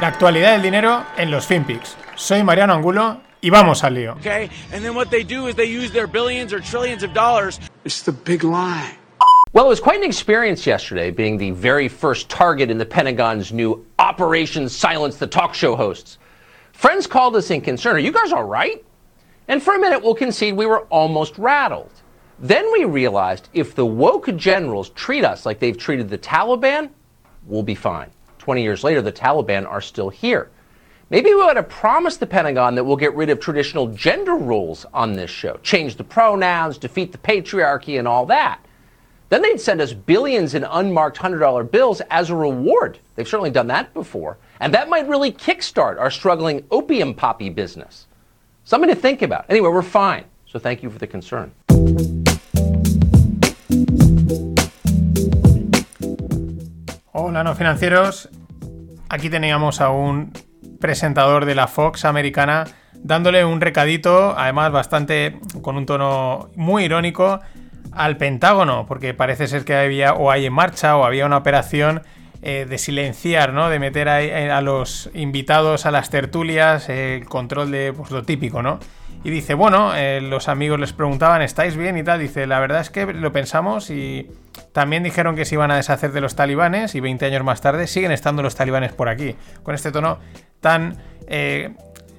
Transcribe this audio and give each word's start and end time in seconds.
La 0.00 0.08
actualidad 0.08 0.52
del 0.52 0.62
dinero 0.62 1.06
en 1.16 1.30
los 1.30 1.46
FinPix. 1.46 1.96
Soy 2.16 2.42
Mariano 2.42 2.74
Angulo 2.74 3.20
y 3.40 3.48
vamos 3.48 3.84
al 3.84 3.94
lío. 3.94 4.16
Okay, 4.16 4.50
and 4.72 4.84
then 4.84 4.94
what 4.94 5.08
they 5.08 5.22
do 5.22 5.46
is 5.46 5.54
they 5.54 5.66
use 5.66 5.92
their 5.92 6.08
billions 6.08 6.52
or 6.52 6.58
trillions 6.58 7.04
of 7.04 7.12
dollars. 7.14 7.60
It's 7.84 8.02
the 8.02 8.10
big 8.10 8.42
lie. 8.42 8.96
Well, 9.52 9.66
it 9.66 9.68
was 9.68 9.78
quite 9.78 9.98
an 9.98 10.04
experience 10.04 10.66
yesterday 10.66 11.12
being 11.12 11.38
the 11.38 11.52
very 11.52 11.86
first 11.86 12.28
target 12.28 12.70
in 12.70 12.78
the 12.78 12.84
Pentagon's 12.84 13.52
new 13.52 13.86
Operation 14.00 14.68
Silence 14.68 15.16
the 15.16 15.28
Talk 15.28 15.54
Show 15.54 15.76
hosts. 15.76 16.18
Friends 16.72 17.06
called 17.06 17.36
us 17.36 17.50
in 17.52 17.60
concern. 17.60 17.94
Are 17.94 18.00
you 18.00 18.10
guys 18.10 18.32
all 18.32 18.42
right? 18.42 18.84
And 19.46 19.62
for 19.62 19.76
a 19.76 19.78
minute, 19.78 20.02
we'll 20.02 20.16
concede 20.16 20.56
we 20.56 20.66
were 20.66 20.80
almost 20.86 21.38
rattled. 21.38 21.92
Then 22.40 22.70
we 22.72 22.84
realized 22.84 23.48
if 23.52 23.76
the 23.76 23.86
woke 23.86 24.34
generals 24.34 24.88
treat 24.90 25.24
us 25.24 25.46
like 25.46 25.60
they've 25.60 25.78
treated 25.78 26.08
the 26.08 26.18
Taliban, 26.18 26.90
we'll 27.46 27.62
be 27.62 27.76
fine. 27.76 28.10
20 28.44 28.62
years 28.62 28.84
later, 28.84 29.00
the 29.00 29.10
Taliban 29.10 29.66
are 29.66 29.80
still 29.80 30.10
here. 30.10 30.50
Maybe 31.08 31.32
we 31.32 31.40
ought 31.40 31.54
to 31.54 31.62
promise 31.62 32.18
the 32.18 32.26
Pentagon 32.26 32.74
that 32.74 32.84
we'll 32.84 32.94
get 32.94 33.14
rid 33.14 33.30
of 33.30 33.40
traditional 33.40 33.86
gender 33.86 34.34
roles 34.34 34.84
on 34.92 35.14
this 35.14 35.30
show, 35.30 35.58
change 35.62 35.96
the 35.96 36.04
pronouns, 36.04 36.76
defeat 36.76 37.10
the 37.10 37.16
patriarchy, 37.16 37.98
and 37.98 38.06
all 38.06 38.26
that. 38.26 38.60
Then 39.30 39.40
they'd 39.40 39.58
send 39.58 39.80
us 39.80 39.94
billions 39.94 40.52
in 40.52 40.62
unmarked 40.64 41.16
$100 41.16 41.70
bills 41.70 42.02
as 42.10 42.28
a 42.28 42.36
reward. 42.36 42.98
They've 43.16 43.26
certainly 43.26 43.50
done 43.50 43.68
that 43.68 43.94
before. 43.94 44.36
And 44.60 44.74
that 44.74 44.90
might 44.90 45.08
really 45.08 45.32
kickstart 45.32 45.98
our 45.98 46.10
struggling 46.10 46.66
opium 46.70 47.14
poppy 47.14 47.48
business. 47.48 48.06
Something 48.64 48.90
to 48.90 48.96
think 48.96 49.22
about. 49.22 49.46
Anyway, 49.48 49.70
we're 49.70 49.80
fine. 49.80 50.26
So 50.44 50.58
thank 50.58 50.82
you 50.82 50.90
for 50.90 50.98
the 50.98 51.06
concern. 51.06 51.50
Hola, 57.14 57.44
no 57.44 57.54
financieros. 57.54 58.26
Aquí 59.14 59.30
teníamos 59.30 59.80
a 59.80 59.90
un 59.90 60.32
presentador 60.80 61.44
de 61.44 61.54
la 61.54 61.68
Fox 61.68 62.04
americana 62.04 62.64
dándole 62.94 63.44
un 63.44 63.60
recadito, 63.60 64.36
además 64.36 64.72
bastante 64.72 65.38
con 65.62 65.76
un 65.76 65.86
tono 65.86 66.50
muy 66.56 66.86
irónico, 66.86 67.38
al 67.92 68.16
Pentágono, 68.16 68.86
porque 68.88 69.14
parece 69.14 69.46
ser 69.46 69.64
que 69.64 69.76
había 69.76 70.14
o 70.14 70.32
hay 70.32 70.46
en 70.46 70.52
marcha 70.52 70.96
o 70.96 71.04
había 71.04 71.26
una 71.26 71.36
operación 71.36 72.02
eh, 72.42 72.66
de 72.68 72.76
silenciar, 72.76 73.52
¿no? 73.52 73.70
De 73.70 73.78
meter 73.78 74.08
a, 74.08 74.20
eh, 74.20 74.50
a, 74.50 74.60
los 74.62 75.08
invitados 75.14 75.86
a 75.86 75.92
las 75.92 76.10
tertulias, 76.10 76.88
el 76.88 77.24
control 77.26 77.70
de 77.70 77.92
pues, 77.92 78.10
lo 78.10 78.24
típico, 78.24 78.64
¿no? 78.64 78.80
Y 79.24 79.30
dice, 79.30 79.54
bueno, 79.54 79.96
eh, 79.96 80.20
los 80.20 80.48
amigos 80.48 80.78
les 80.78 80.92
preguntaban, 80.92 81.40
¿estáis 81.40 81.78
bien? 81.78 81.96
Y 81.96 82.04
tal. 82.04 82.20
Dice, 82.20 82.46
la 82.46 82.60
verdad 82.60 82.82
es 82.82 82.90
que 82.90 83.06
lo 83.06 83.32
pensamos 83.32 83.88
y 83.88 84.30
también 84.72 85.02
dijeron 85.02 85.34
que 85.34 85.46
se 85.46 85.54
iban 85.54 85.70
a 85.70 85.76
deshacer 85.76 86.12
de 86.12 86.20
los 86.20 86.36
talibanes 86.36 86.94
y 86.94 87.00
20 87.00 87.24
años 87.24 87.42
más 87.42 87.62
tarde 87.62 87.86
siguen 87.86 88.12
estando 88.12 88.42
los 88.42 88.54
talibanes 88.54 88.92
por 88.92 89.08
aquí. 89.08 89.34
Con 89.62 89.74
este 89.74 89.90
tono 89.90 90.18
tan, 90.60 90.98
eh, 91.26 91.74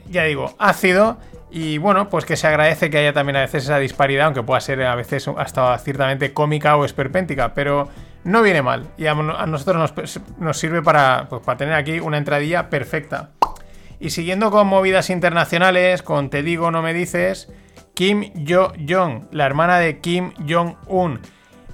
ya 0.10 0.24
digo, 0.24 0.56
ácido. 0.58 1.18
Y 1.52 1.78
bueno, 1.78 2.10
pues 2.10 2.26
que 2.26 2.36
se 2.36 2.48
agradece 2.48 2.90
que 2.90 2.98
haya 2.98 3.14
también 3.14 3.36
a 3.36 3.42
veces 3.42 3.66
esa 3.66 3.78
disparidad, 3.78 4.26
aunque 4.26 4.42
pueda 4.42 4.60
ser 4.60 4.82
a 4.82 4.96
veces 4.96 5.28
hasta 5.38 5.78
ciertamente 5.78 6.34
cómica 6.34 6.76
o 6.76 6.86
esperpéntica, 6.86 7.54
pero 7.54 7.88
no 8.24 8.42
viene 8.42 8.64
mal. 8.64 8.88
Y 8.98 9.06
a, 9.06 9.14
nosotros 9.14 9.78
nos, 9.78 10.20
nos 10.40 10.58
sirve 10.58 10.82
para, 10.82 11.28
pues, 11.30 11.44
para 11.44 11.58
tener 11.58 11.76
aquí 11.76 12.00
una 12.00 12.18
entradilla 12.18 12.72
perfecta. 12.72 13.30
Y 14.00 14.10
siguiendo 14.10 14.52
con 14.52 14.68
movidas 14.68 15.10
internacionales, 15.10 16.02
con 16.02 16.30
Te 16.30 16.44
digo, 16.44 16.72
no 16.72 16.82
me 16.82 16.94
dices, 16.94 17.50
Kim 17.94 18.32
Jo-jong, 18.48 19.28
la 19.32 19.46
hermana 19.46 19.80
de 19.80 20.00
Kim 20.00 20.34
Jong-un. 20.48 21.22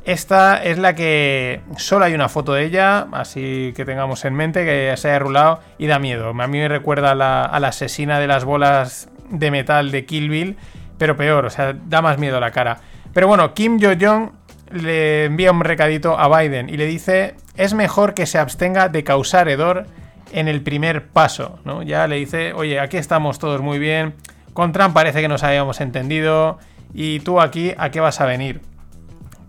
Esta 0.03 0.63
es 0.63 0.79
la 0.79 0.95
que 0.95 1.61
solo 1.77 2.05
hay 2.05 2.13
una 2.13 2.27
foto 2.27 2.53
de 2.53 2.65
ella, 2.65 3.07
así 3.11 3.71
que 3.75 3.85
tengamos 3.85 4.25
en 4.25 4.33
mente 4.33 4.65
que 4.65 4.95
se 4.97 5.09
haya 5.09 5.19
rulado 5.19 5.59
y 5.77 5.87
da 5.87 5.99
miedo. 5.99 6.29
A 6.29 6.47
mí 6.47 6.57
me 6.57 6.67
recuerda 6.67 7.11
a 7.11 7.15
la, 7.15 7.67
asesina 7.67 8.19
de 8.19 8.27
las 8.27 8.43
bolas 8.43 9.09
de 9.29 9.51
metal 9.51 9.91
de 9.91 10.05
Kill 10.05 10.29
Bill, 10.29 10.57
pero 10.97 11.15
peor, 11.15 11.45
o 11.45 11.49
sea, 11.49 11.73
da 11.73 12.01
más 12.01 12.17
miedo 12.17 12.39
la 12.39 12.51
cara. 12.51 12.79
Pero 13.13 13.27
bueno, 13.27 13.53
Kim 13.53 13.79
Jo-jong 13.79 14.31
le 14.71 15.25
envía 15.25 15.51
un 15.51 15.61
recadito 15.61 16.17
a 16.17 16.39
Biden 16.39 16.69
y 16.69 16.77
le 16.77 16.85
dice, 16.85 17.35
es 17.55 17.73
mejor 17.73 18.13
que 18.13 18.25
se 18.25 18.39
abstenga 18.39 18.89
de 18.89 19.03
causar 19.03 19.49
hedor 19.49 19.85
en 20.31 20.47
el 20.47 20.61
primer 20.61 21.07
paso, 21.07 21.59
¿no? 21.65 21.83
Ya 21.83 22.07
le 22.07 22.15
dice, 22.17 22.53
oye, 22.53 22.79
aquí 22.79 22.97
estamos 22.97 23.39
todos 23.39 23.61
muy 23.61 23.79
bien, 23.79 24.15
con 24.53 24.71
Trump 24.71 24.93
parece 24.93 25.21
que 25.21 25.27
nos 25.27 25.43
habíamos 25.43 25.81
entendido, 25.81 26.59
y 26.93 27.19
tú 27.21 27.39
aquí, 27.39 27.73
¿a 27.77 27.89
qué 27.91 27.99
vas 27.99 28.21
a 28.21 28.25
venir? 28.25 28.61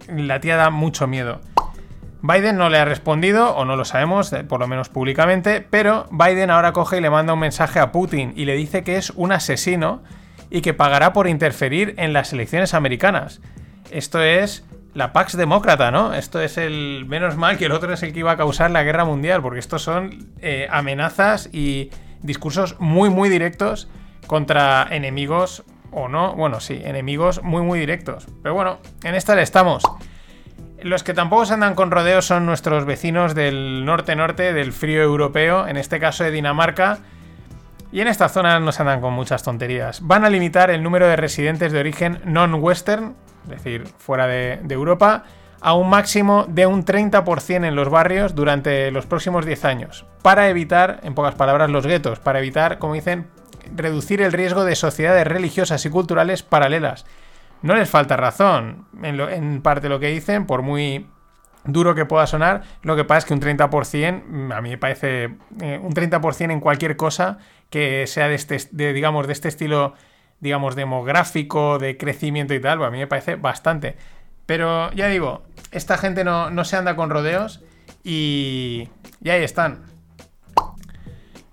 La 0.08 0.40
tía 0.40 0.56
da 0.56 0.70
mucho 0.70 1.06
miedo. 1.06 1.40
Biden 2.22 2.56
no 2.56 2.68
le 2.68 2.78
ha 2.78 2.84
respondido, 2.84 3.56
o 3.56 3.64
no 3.64 3.74
lo 3.74 3.84
sabemos, 3.84 4.32
por 4.48 4.60
lo 4.60 4.68
menos 4.68 4.88
públicamente, 4.88 5.60
pero 5.60 6.06
Biden 6.12 6.50
ahora 6.50 6.72
coge 6.72 6.98
y 6.98 7.00
le 7.00 7.10
manda 7.10 7.32
un 7.32 7.40
mensaje 7.40 7.80
a 7.80 7.90
Putin 7.90 8.32
y 8.36 8.44
le 8.44 8.54
dice 8.54 8.84
que 8.84 8.96
es 8.96 9.10
un 9.10 9.32
asesino 9.32 10.02
y 10.48 10.60
que 10.60 10.72
pagará 10.72 11.12
por 11.12 11.26
interferir 11.26 11.94
en 11.96 12.12
las 12.12 12.32
elecciones 12.32 12.74
americanas. 12.74 13.40
Esto 13.90 14.22
es 14.22 14.64
la 14.94 15.12
Pax 15.12 15.36
Demócrata, 15.36 15.90
¿no? 15.90 16.14
Esto 16.14 16.40
es 16.40 16.58
el. 16.58 17.04
Menos 17.08 17.36
mal 17.36 17.56
que 17.58 17.66
el 17.66 17.72
otro 17.72 17.92
es 17.92 18.02
el 18.02 18.12
que 18.12 18.20
iba 18.20 18.32
a 18.32 18.36
causar 18.36 18.70
la 18.70 18.82
guerra 18.82 19.04
mundial, 19.04 19.42
porque 19.42 19.58
estos 19.58 19.82
son 19.82 20.32
eh, 20.40 20.68
amenazas 20.70 21.48
y 21.52 21.90
discursos 22.20 22.76
muy, 22.78 23.10
muy 23.10 23.28
directos 23.28 23.88
contra 24.26 24.86
enemigos 24.90 25.64
o 25.90 26.08
no. 26.08 26.34
Bueno, 26.34 26.60
sí, 26.60 26.80
enemigos 26.84 27.42
muy, 27.42 27.62
muy 27.62 27.78
directos. 27.78 28.26
Pero 28.42 28.54
bueno, 28.54 28.78
en 29.02 29.14
esta 29.14 29.34
le 29.34 29.42
estamos. 29.42 29.82
Los 30.82 31.04
que 31.04 31.14
tampoco 31.14 31.46
se 31.46 31.54
andan 31.54 31.74
con 31.74 31.90
rodeos 31.90 32.26
son 32.26 32.44
nuestros 32.44 32.84
vecinos 32.84 33.34
del 33.34 33.84
norte-norte, 33.84 34.52
del 34.52 34.72
frío 34.72 35.02
europeo, 35.02 35.68
en 35.68 35.76
este 35.76 36.00
caso 36.00 36.24
de 36.24 36.32
Dinamarca. 36.32 36.98
Y 37.92 38.00
en 38.00 38.08
esta 38.08 38.28
zona 38.28 38.58
no 38.58 38.72
se 38.72 38.82
andan 38.82 39.00
con 39.00 39.12
muchas 39.12 39.42
tonterías. 39.42 40.00
Van 40.02 40.24
a 40.24 40.30
limitar 40.30 40.70
el 40.70 40.82
número 40.82 41.06
de 41.06 41.16
residentes 41.16 41.72
de 41.72 41.78
origen 41.78 42.20
non-western, 42.24 43.14
es 43.44 43.50
decir, 43.50 43.86
fuera 43.98 44.26
de, 44.26 44.60
Europa, 44.68 45.24
a 45.60 45.74
un 45.74 45.88
máximo 45.90 46.46
de 46.48 46.66
un 46.66 46.84
30% 46.84 47.66
en 47.66 47.76
los 47.76 47.88
barrios 47.88 48.34
durante 48.34 48.90
los 48.90 49.06
próximos 49.06 49.46
10 49.46 49.64
años, 49.64 50.06
para 50.22 50.48
evitar, 50.48 51.00
en 51.02 51.14
pocas 51.14 51.34
palabras, 51.34 51.70
los 51.70 51.86
guetos, 51.86 52.18
para 52.18 52.40
evitar, 52.40 52.78
como 52.78 52.94
dicen, 52.94 53.28
reducir 53.74 54.22
el 54.22 54.32
riesgo 54.32 54.64
de 54.64 54.74
sociedades 54.74 55.26
religiosas 55.26 55.84
y 55.86 55.90
culturales 55.90 56.42
paralelas. 56.42 57.06
No 57.62 57.74
les 57.76 57.88
falta 57.88 58.16
razón 58.16 58.86
en, 59.02 59.16
lo, 59.16 59.28
parte 59.62 59.88
lo 59.88 60.00
que 60.00 60.08
dicen, 60.08 60.46
por 60.46 60.62
muy 60.62 61.06
duro 61.64 61.94
que 61.94 62.06
pueda 62.06 62.26
sonar, 62.26 62.62
lo 62.82 62.96
que 62.96 63.04
pasa 63.04 63.18
es 63.18 63.24
que 63.26 63.34
un 63.34 63.40
30%, 63.40 64.52
a 64.52 64.60
mí 64.60 64.70
me 64.70 64.78
parece 64.78 65.36
eh, 65.60 65.78
un 65.80 65.92
30% 65.92 66.50
en 66.50 66.60
cualquier 66.60 66.96
cosa 66.96 67.38
que 67.70 68.06
sea 68.06 68.28
de 68.28 68.34
este, 68.34 68.58
digamos, 68.92 69.26
de 69.26 69.32
este 69.32 69.48
estilo 69.48 69.94
digamos, 70.42 70.74
demográfico, 70.74 71.78
de 71.78 71.96
crecimiento 71.96 72.52
y 72.52 72.60
tal, 72.60 72.78
pues 72.78 72.88
a 72.88 72.90
mí 72.90 72.98
me 72.98 73.06
parece 73.06 73.36
bastante. 73.36 73.96
Pero 74.44 74.92
ya 74.92 75.06
digo, 75.06 75.44
esta 75.70 75.96
gente 75.96 76.24
no, 76.24 76.50
no 76.50 76.64
se 76.64 76.76
anda 76.76 76.96
con 76.96 77.10
rodeos 77.10 77.62
y, 78.02 78.88
y, 79.22 79.30
ahí 79.30 79.44
están. 79.44 79.84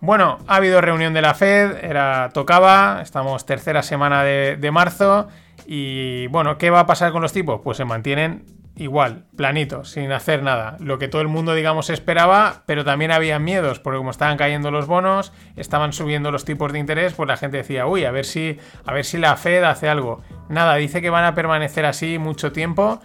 Bueno, 0.01 0.39
ha 0.47 0.55
habido 0.55 0.81
reunión 0.81 1.13
de 1.13 1.21
la 1.21 1.35
Fed, 1.35 1.83
era 1.83 2.31
tocaba, 2.33 3.01
estamos 3.03 3.45
tercera 3.45 3.83
semana 3.83 4.23
de, 4.23 4.57
de 4.59 4.71
marzo 4.71 5.27
y 5.67 6.25
bueno, 6.27 6.57
¿qué 6.57 6.71
va 6.71 6.79
a 6.79 6.85
pasar 6.87 7.11
con 7.11 7.21
los 7.21 7.31
tipos? 7.31 7.61
Pues 7.63 7.77
se 7.77 7.85
mantienen 7.85 8.43
igual, 8.79 9.25
planito, 9.35 9.83
sin 9.83 10.11
hacer 10.11 10.41
nada. 10.41 10.77
Lo 10.79 10.97
que 10.97 11.07
todo 11.07 11.21
el 11.21 11.27
mundo, 11.27 11.53
digamos, 11.53 11.89
esperaba, 11.89 12.63
pero 12.65 12.85
también 12.85 13.11
había 13.11 13.37
miedos, 13.37 13.79
porque 13.79 13.97
como 13.97 14.11
estaban 14.11 14.37
cayendo 14.37 14.71
los 14.71 14.87
bonos, 14.87 15.33
estaban 15.55 15.93
subiendo 15.93 16.31
los 16.31 16.45
tipos 16.45 16.71
de 16.71 16.79
interés, 16.79 17.13
pues 17.13 17.27
la 17.27 17.37
gente 17.37 17.57
decía, 17.57 17.85
uy, 17.85 18.05
a 18.05 18.11
ver 18.11 18.25
si, 18.25 18.57
a 18.85 18.93
ver 18.93 19.05
si 19.05 19.17
la 19.17 19.35
Fed 19.35 19.63
hace 19.63 19.89
algo. 19.89 20.21
Nada, 20.47 20.75
dice 20.75 21.01
que 21.01 21.09
van 21.09 21.25
a 21.25 21.35
permanecer 21.35 21.85
así 21.85 22.17
mucho 22.17 22.51
tiempo, 22.51 23.01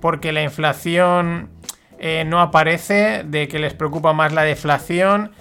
porque 0.00 0.32
la 0.32 0.42
inflación 0.42 1.50
eh, 1.98 2.24
no 2.26 2.40
aparece, 2.40 3.22
de 3.24 3.46
que 3.46 3.60
les 3.60 3.74
preocupa 3.74 4.12
más 4.12 4.32
la 4.32 4.42
deflación. 4.42 5.32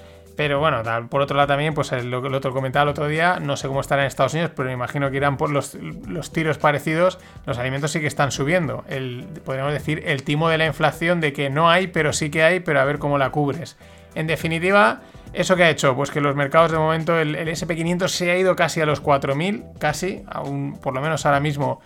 Pero 0.41 0.59
bueno, 0.59 0.81
por 1.07 1.21
otro 1.21 1.37
lado 1.37 1.49
también, 1.49 1.75
pues 1.75 1.91
lo 2.03 2.19
que 2.19 2.27
el 2.27 2.33
otro 2.33 2.51
comentaba 2.51 2.81
el 2.81 2.89
otro 2.89 3.07
día, 3.07 3.39
no 3.39 3.55
sé 3.57 3.67
cómo 3.67 3.79
estará 3.79 4.01
en 4.01 4.07
Estados 4.07 4.33
Unidos, 4.33 4.49
pero 4.55 4.69
me 4.69 4.73
imagino 4.73 5.11
que 5.11 5.17
irán 5.17 5.37
por 5.37 5.51
los, 5.51 5.75
los, 5.75 6.33
tiros 6.33 6.57
parecidos. 6.57 7.19
Los 7.45 7.59
alimentos 7.59 7.91
sí 7.91 7.99
que 7.99 8.07
están 8.07 8.31
subiendo. 8.31 8.83
El, 8.89 9.27
podríamos 9.45 9.71
decir 9.71 10.01
el 10.03 10.23
timo 10.23 10.49
de 10.49 10.57
la 10.57 10.65
inflación 10.65 11.21
de 11.21 11.31
que 11.31 11.51
no 11.51 11.69
hay, 11.69 11.85
pero 11.85 12.11
sí 12.11 12.31
que 12.31 12.41
hay, 12.41 12.59
pero 12.59 12.79
a 12.79 12.85
ver 12.85 12.97
cómo 12.97 13.19
la 13.19 13.29
cubres. 13.29 13.77
En 14.15 14.25
definitiva, 14.25 15.01
¿eso 15.31 15.55
que 15.55 15.63
ha 15.63 15.69
hecho? 15.69 15.95
Pues 15.95 16.09
que 16.09 16.21
los 16.21 16.35
mercados 16.35 16.71
de 16.71 16.79
momento, 16.79 17.19
el, 17.19 17.35
el 17.35 17.47
SP500 17.47 18.07
se 18.07 18.31
ha 18.31 18.35
ido 18.35 18.55
casi 18.55 18.81
a 18.81 18.87
los 18.87 19.03
4.000, 19.03 19.77
casi, 19.77 20.23
aún 20.25 20.79
por 20.81 20.95
lo 20.95 21.01
menos 21.01 21.23
ahora 21.27 21.39
mismo 21.39 21.81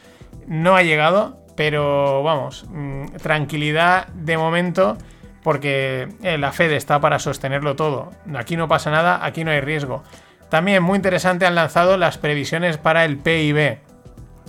no 0.47 0.77
ha 0.77 0.81
llegado, 0.81 1.43
pero 1.57 2.23
vamos, 2.23 2.67
mmm, 2.69 3.07
tranquilidad 3.21 4.07
de 4.13 4.37
momento 4.37 4.97
porque 5.45 6.09
eh, 6.23 6.39
la 6.39 6.51
Fed 6.51 6.71
está 6.71 6.99
para 6.99 7.19
sostenerlo 7.19 7.75
todo. 7.75 8.09
Aquí 8.35 8.57
no 8.57 8.67
pasa 8.67 8.89
nada, 8.89 9.23
aquí 9.23 9.43
no 9.43 9.51
hay 9.51 9.61
riesgo. 9.61 10.03
También 10.49 10.81
muy 10.81 10.95
interesante 10.95 11.45
han 11.45 11.53
lanzado 11.53 11.97
las 11.97 12.17
previsiones 12.17 12.79
para 12.79 13.05
el 13.05 13.17
PIB. 13.17 13.77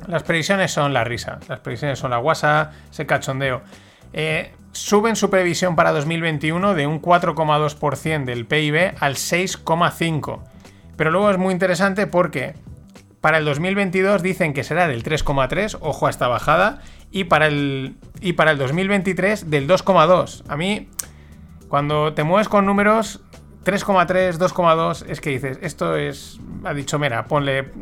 Las 0.06 0.22
previsiones 0.22 0.72
son 0.72 0.94
la 0.94 1.04
risa, 1.04 1.38
las 1.48 1.60
previsiones 1.60 1.98
son 1.98 2.12
la 2.12 2.16
guasa, 2.16 2.72
ese 2.90 3.04
cachondeo. 3.04 3.60
eh, 4.14 4.54
suben 4.72 5.16
su 5.16 5.28
previsión 5.28 5.76
para 5.76 5.92
2021 5.92 6.72
de 6.72 6.86
un 6.86 7.02
4,2% 7.02 8.24
del 8.24 8.46
PIB 8.46 8.94
al 8.98 9.16
6,5%. 9.16 10.40
Pero 10.96 11.10
luego 11.10 11.30
es 11.30 11.36
muy 11.36 11.52
interesante 11.52 12.06
porque 12.06 12.54
para 13.20 13.36
el 13.36 13.44
2022 13.44 14.22
dicen 14.22 14.54
que 14.54 14.64
será 14.64 14.88
del 14.88 15.04
3,3, 15.04 15.76
ojo 15.82 16.06
a 16.06 16.10
esta 16.10 16.28
bajada, 16.28 16.80
y 17.10 17.24
para 17.24 17.46
el, 17.46 17.96
y 18.20 18.34
para 18.34 18.52
el 18.52 18.58
2023 18.58 19.50
del 19.50 19.68
2,2. 19.68 20.44
A 20.48 20.56
mí, 20.56 20.88
cuando 21.68 22.12
te 22.14 22.24
mueves 22.24 22.48
con 22.48 22.66
números 22.66 23.20
3,3, 23.64 24.38
2,2, 24.38 25.06
es 25.08 25.20
que 25.20 25.30
dices, 25.30 25.58
esto 25.60 25.96
es, 25.96 26.40
ha 26.64 26.72
dicho, 26.72 26.98
mira, 26.98 27.24
ponle, 27.26 27.72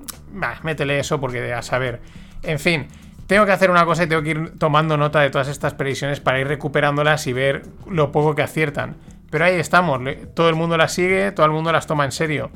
métele 0.62 0.99
eso 0.99 1.21
porque 1.21 1.53
a 1.53 1.62
saber. 1.62 2.00
En 2.43 2.59
fin, 2.59 2.88
tengo 3.26 3.47
que 3.47 3.53
hacer 3.53 3.71
una 3.71 3.85
cosa 3.85 4.05
y 4.05 4.06
tengo 4.06 4.23
que 4.23 4.31
ir 4.31 4.59
tomando 4.59 4.97
nota 4.97 5.21
de 5.21 5.31
todas 5.31 5.49
estas 5.49 5.75
previsiones 5.75 6.20
para 6.20 6.41
ir 6.41 6.49
recuperándolas 6.49 7.27
y 7.27 7.32
ver 7.32 7.62
lo 7.88 8.12
poco 8.12 8.35
que 8.35 8.43
aciertan. 8.43 8.97
Pero 9.31 9.47
ahí 9.47 9.55
estamos, 9.55 10.00
todo 10.35 10.49
el 10.49 10.55
mundo 10.55 10.77
las 10.77 10.93
sigue, 10.93 11.32
todo 11.32 11.44
el 11.47 11.53
mundo 11.53 11.73
las 11.73 11.87
toma 11.87 12.05
en 12.05 12.12
serio. 12.12 12.50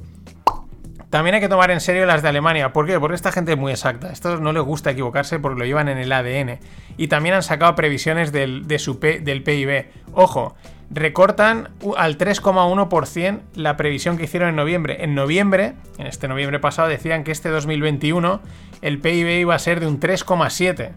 También 1.11 1.35
hay 1.35 1.41
que 1.41 1.49
tomar 1.49 1.71
en 1.71 1.81
serio 1.81 2.05
las 2.05 2.23
de 2.23 2.29
Alemania. 2.29 2.73
¿Por 2.73 2.87
qué? 2.87 3.01
Porque 3.01 3.15
esta 3.15 3.33
gente 3.33 3.53
es 3.53 3.59
muy 3.59 3.73
exacta. 3.73 4.11
Esto 4.13 4.39
no 4.41 4.53
les 4.53 4.63
gusta 4.63 4.91
equivocarse 4.91 5.39
porque 5.39 5.59
lo 5.59 5.65
llevan 5.65 5.89
en 5.89 5.97
el 5.97 6.13
ADN. 6.13 6.59
Y 6.99 7.09
también 7.09 7.35
han 7.35 7.43
sacado 7.43 7.75
previsiones 7.75 8.31
del, 8.31 8.69
de 8.69 8.79
su 8.79 8.99
del 8.99 9.43
PIB. 9.43 9.87
Ojo, 10.13 10.55
recortan 10.91 11.71
al 11.97 12.19
3,1% 12.19 13.41
la 13.55 13.77
previsión 13.79 14.19
que 14.19 14.25
hicieron 14.25 14.51
en 14.51 14.57
noviembre. 14.57 15.03
En 15.03 15.15
noviembre, 15.15 15.75
en 15.97 16.07
este 16.07 16.29
noviembre 16.29 16.59
pasado, 16.59 16.89
decían 16.89 17.25
que 17.25 17.33
este 17.33 17.49
2021 17.49 18.43
el 18.83 18.99
PIB 18.99 19.41
iba 19.41 19.55
a 19.55 19.59
ser 19.59 19.81
de 19.81 19.87
un 19.87 20.01
3,7%. 20.01 20.93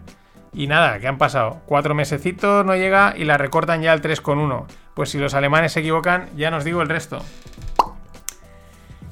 Y 0.54 0.66
nada, 0.66 0.98
¿qué 0.98 1.08
han 1.08 1.16
pasado? 1.16 1.62
Cuatro 1.64 1.94
mesecitos 1.94 2.66
no 2.66 2.76
llega 2.76 3.14
y 3.16 3.24
la 3.24 3.38
recortan 3.38 3.80
ya 3.80 3.92
al 3.92 4.02
3,1%. 4.02 4.66
Pues 4.92 5.08
si 5.08 5.16
los 5.16 5.32
alemanes 5.32 5.72
se 5.72 5.80
equivocan, 5.80 6.28
ya 6.36 6.50
nos 6.50 6.64
digo 6.64 6.82
el 6.82 6.90
resto. 6.90 7.22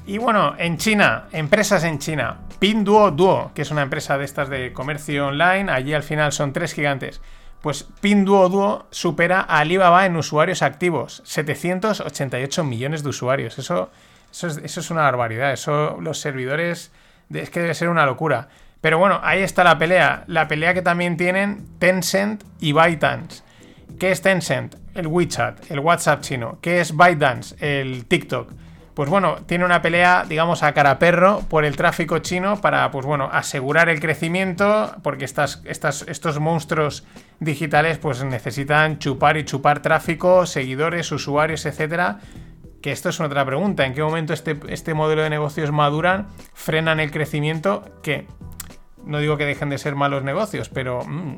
Y 0.05 0.17
bueno, 0.17 0.55
en 0.57 0.77
China, 0.77 1.25
empresas 1.31 1.83
en 1.83 1.99
China. 1.99 2.39
Pinduo 2.59 3.11
Duo, 3.11 3.51
que 3.53 3.61
es 3.61 3.71
una 3.71 3.83
empresa 3.83 4.17
de 4.17 4.25
estas 4.25 4.49
de 4.49 4.73
comercio 4.73 5.27
online, 5.27 5.71
allí 5.71 5.93
al 5.93 6.03
final 6.03 6.31
son 6.31 6.53
tres 6.53 6.73
gigantes. 6.73 7.21
Pues 7.61 7.83
Pinduoduo 8.01 8.87
supera 8.89 9.41
a 9.41 9.59
Alibaba 9.59 10.07
en 10.07 10.15
usuarios 10.15 10.63
activos, 10.63 11.21
788 11.25 12.63
millones 12.63 13.03
de 13.03 13.09
usuarios. 13.09 13.59
Eso, 13.59 13.91
eso, 14.31 14.47
es, 14.47 14.91
una 14.91 15.03
barbaridad. 15.03 15.53
Eso, 15.53 15.97
los 16.01 16.19
servidores, 16.19 16.91
es 17.31 17.51
que 17.51 17.59
debe 17.59 17.75
ser 17.75 17.89
una 17.89 18.07
locura. 18.07 18.49
Pero 18.81 18.97
bueno, 18.97 19.19
ahí 19.23 19.43
está 19.43 19.63
la 19.63 19.77
pelea. 19.77 20.23
La 20.25 20.47
pelea 20.47 20.73
que 20.73 20.81
también 20.81 21.17
tienen 21.17 21.67
Tencent 21.77 22.43
y 22.59 22.73
ByteDance. 22.73 23.43
¿Qué 23.99 24.11
es 24.11 24.23
Tencent? 24.23 24.75
El 24.95 25.05
WeChat, 25.05 25.69
el 25.69 25.81
WhatsApp 25.81 26.21
chino. 26.21 26.57
¿Qué 26.61 26.81
es 26.81 26.97
ByteDance? 26.97 27.55
El 27.59 28.05
TikTok 28.05 28.51
pues 28.93 29.09
bueno, 29.09 29.37
tiene 29.45 29.63
una 29.63 29.81
pelea, 29.81 30.25
digamos, 30.27 30.63
a 30.63 30.73
cara 30.73 30.99
perro 30.99 31.41
por 31.49 31.63
el 31.63 31.77
tráfico 31.77 32.19
chino 32.19 32.59
para, 32.59 32.91
pues 32.91 33.05
bueno, 33.05 33.29
asegurar 33.31 33.87
el 33.87 34.01
crecimiento, 34.01 34.95
porque 35.01 35.23
estas, 35.23 35.61
estas, 35.65 36.03
estos 36.07 36.39
monstruos 36.39 37.05
digitales 37.39 37.97
pues 37.99 38.23
necesitan 38.23 38.99
chupar 38.99 39.37
y 39.37 39.45
chupar 39.45 39.81
tráfico, 39.81 40.45
seguidores, 40.45 41.11
usuarios, 41.11 41.65
etcétera. 41.65 42.19
Que 42.81 42.91
esto 42.91 43.09
es 43.09 43.19
otra 43.19 43.45
pregunta, 43.45 43.85
¿en 43.85 43.93
qué 43.93 44.01
momento 44.01 44.33
este, 44.33 44.59
este 44.67 44.93
modelo 44.93 45.21
de 45.21 45.29
negocios 45.29 45.71
maduran, 45.71 46.27
frenan 46.53 46.99
el 46.99 47.11
crecimiento? 47.11 47.85
Que 48.01 48.27
no 49.05 49.19
digo 49.19 49.37
que 49.37 49.45
dejen 49.45 49.69
de 49.69 49.77
ser 49.77 49.95
malos 49.95 50.23
negocios, 50.23 50.67
pero 50.69 51.05
mm, 51.05 51.37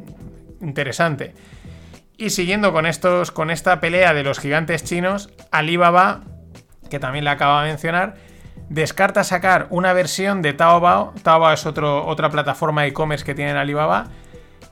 interesante. 0.62 1.34
Y 2.18 2.30
siguiendo 2.30 2.72
con 2.72 2.86
estos, 2.86 3.32
con 3.32 3.52
esta 3.52 3.80
pelea 3.80 4.14
de 4.14 4.24
los 4.24 4.40
gigantes 4.40 4.84
chinos, 4.84 5.30
Alibaba 5.52 6.22
que 6.94 7.00
también 7.00 7.26
le 7.26 7.32
acaba 7.32 7.64
de 7.64 7.70
mencionar, 7.70 8.14
descarta 8.70 9.24
sacar 9.24 9.66
una 9.72 9.94
versión 9.94 10.44
de 10.44 10.54
Taobao. 10.54 11.12
Taobao 11.24 11.52
es 11.52 11.66
otro, 11.66 12.06
otra 12.06 12.30
plataforma 12.30 12.84
de 12.84 12.90
e-commerce 12.90 13.26
que 13.26 13.34
tiene 13.34 13.50
en 13.50 13.58
Alibaba. 13.58 14.10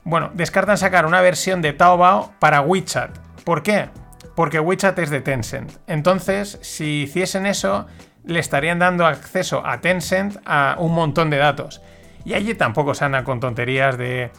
Bueno, 0.04 0.30
descartan 0.34 0.78
sacar 0.78 1.04
una 1.04 1.20
versión 1.20 1.62
de 1.62 1.72
Taobao 1.72 2.32
para 2.38 2.60
WeChat. 2.60 3.18
¿Por 3.42 3.64
qué? 3.64 3.88
Porque 4.36 4.60
WeChat 4.60 4.96
es 5.00 5.10
de 5.10 5.20
Tencent. 5.20 5.72
Entonces, 5.88 6.60
si 6.62 7.02
hiciesen 7.02 7.44
eso, 7.44 7.88
le 8.24 8.38
estarían 8.38 8.78
dando 8.78 9.04
acceso 9.04 9.66
a 9.66 9.80
Tencent 9.80 10.36
a 10.46 10.76
un 10.78 10.94
montón 10.94 11.28
de 11.28 11.38
datos. 11.38 11.82
Y 12.24 12.34
allí 12.34 12.54
tampoco 12.54 12.94
se 12.94 13.04
anda 13.04 13.24
con 13.24 13.40
tonterías 13.40 13.98
de 13.98 14.30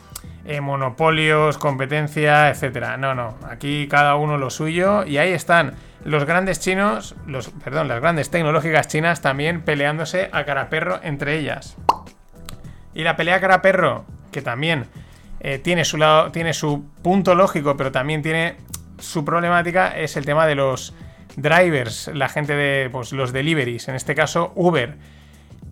eh, 0.46 0.62
monopolios, 0.62 1.58
competencia, 1.58 2.50
etcétera. 2.50 2.98
No, 2.98 3.16
no. 3.16 3.38
Aquí 3.50 3.88
cada 3.90 4.16
uno 4.16 4.38
lo 4.38 4.50
suyo. 4.50 5.06
Y 5.06 5.18
ahí 5.18 5.32
están 5.32 5.74
los 6.04 6.26
grandes 6.26 6.60
chinos, 6.60 7.16
los, 7.28 7.50
perdón, 7.50 7.88
las 7.88 8.02
grandes 8.02 8.30
tecnológicas 8.30 8.88
chinas 8.88 9.22
también 9.22 9.62
peleándose 9.62 10.30
a 10.32 10.44
cara 10.44 10.70
perro 10.70 11.00
entre 11.04 11.40
ellas. 11.40 11.78
Y 12.94 13.04
la 13.04 13.16
pelea 13.16 13.36
a 13.36 13.40
cara 13.40 13.62
perro, 13.62 14.06
que 14.32 14.42
también 14.42 14.88
eh, 15.40 15.60
tiene, 15.60 15.86
su 15.86 15.98
lado, 15.98 16.32
tiene 16.32 16.54
su 16.54 16.86
punto 17.02 17.36
lógico, 17.36 17.76
pero 17.78 17.92
también 17.92 18.22
tiene 18.22 18.58
su 19.00 19.26
problemática, 19.26 19.98
es 19.98 20.16
el 20.18 20.26
tema 20.26 20.46
de 20.46 20.56
los 20.56 20.94
drivers, 21.36 22.12
la 22.14 22.30
gente 22.30 22.54
de 22.54 22.90
pues, 22.90 23.12
los 23.12 23.34
deliveries, 23.34 23.88
en 23.88 23.96
este 23.96 24.16
caso 24.16 24.52
Uber. 24.56 24.98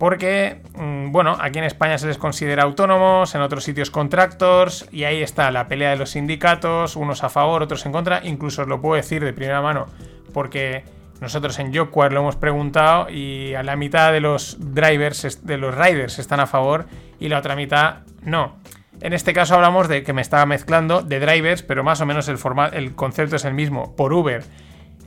Porque, 0.01 0.63
mm, 0.73 1.11
bueno, 1.11 1.37
aquí 1.39 1.59
en 1.59 1.65
España 1.65 1.95
se 1.99 2.07
les 2.07 2.17
considera 2.17 2.63
autónomos, 2.63 3.35
en 3.35 3.41
otros 3.41 3.63
sitios 3.63 3.91
contractors, 3.91 4.89
y 4.91 5.03
ahí 5.03 5.21
está 5.21 5.51
la 5.51 5.67
pelea 5.67 5.91
de 5.91 5.95
los 5.95 6.09
sindicatos, 6.09 6.95
unos 6.95 7.23
a 7.23 7.29
favor, 7.29 7.61
otros 7.61 7.85
en 7.85 7.91
contra. 7.91 8.19
Incluso 8.23 8.63
os 8.63 8.67
lo 8.67 8.81
puedo 8.81 8.95
decir 8.95 9.23
de 9.23 9.31
primera 9.31 9.61
mano, 9.61 9.85
porque 10.33 10.83
nosotros 11.19 11.59
en 11.59 11.71
Jokware 11.71 12.13
lo 12.13 12.21
hemos 12.21 12.35
preguntado 12.35 13.11
y 13.11 13.53
a 13.53 13.61
la 13.61 13.75
mitad 13.75 14.11
de 14.11 14.21
los 14.21 14.57
drivers, 14.73 15.45
de 15.45 15.57
los 15.59 15.75
riders 15.75 16.17
están 16.17 16.39
a 16.39 16.47
favor 16.47 16.87
y 17.19 17.29
la 17.29 17.37
otra 17.37 17.55
mitad 17.55 17.97
no. 18.23 18.55
En 19.01 19.13
este 19.13 19.33
caso 19.33 19.53
hablamos 19.53 19.87
de 19.87 20.01
que 20.01 20.13
me 20.13 20.23
estaba 20.23 20.47
mezclando 20.47 21.03
de 21.03 21.19
drivers, 21.19 21.61
pero 21.61 21.83
más 21.83 22.01
o 22.01 22.07
menos 22.07 22.27
el, 22.27 22.39
el 22.73 22.95
concepto 22.95 23.35
es 23.35 23.45
el 23.45 23.53
mismo, 23.53 23.95
por 23.95 24.13
Uber. 24.13 24.43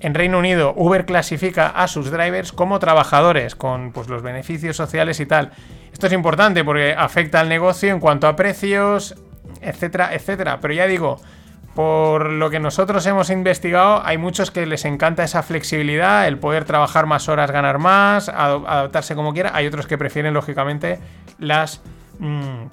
En 0.04 0.12
Reino 0.12 0.38
Unido, 0.38 0.74
Uber 0.76 1.06
clasifica 1.06 1.68
a 1.68 1.88
sus 1.88 2.10
drivers 2.10 2.52
como 2.52 2.78
trabajadores, 2.78 3.56
con 3.56 3.90
pues, 3.90 4.06
los 4.06 4.20
beneficios 4.20 4.76
sociales 4.76 5.18
y 5.18 5.24
tal. 5.24 5.52
Esto 5.94 6.08
es 6.08 6.12
importante 6.12 6.62
porque 6.62 6.92
afecta 6.92 7.40
al 7.40 7.48
negocio 7.48 7.90
en 7.90 8.00
cuanto 8.00 8.28
a 8.28 8.36
precios, 8.36 9.14
etcétera, 9.62 10.12
etcétera. 10.12 10.58
Pero 10.60 10.74
ya 10.74 10.86
digo, 10.86 11.20
por 11.74 12.28
lo 12.28 12.50
que 12.50 12.60
nosotros 12.60 13.06
hemos 13.06 13.30
investigado, 13.30 14.02
hay 14.04 14.18
muchos 14.18 14.50
que 14.50 14.66
les 14.66 14.84
encanta 14.84 15.24
esa 15.24 15.42
flexibilidad, 15.42 16.28
el 16.28 16.36
poder 16.36 16.66
trabajar 16.66 17.06
más 17.06 17.30
horas, 17.30 17.50
ganar 17.50 17.78
más, 17.78 18.28
adaptarse 18.28 19.14
como 19.14 19.32
quiera. 19.32 19.52
Hay 19.54 19.66
otros 19.66 19.86
que 19.86 19.96
prefieren, 19.96 20.34
lógicamente, 20.34 20.98
las, 21.38 21.80
mm, 22.18 22.66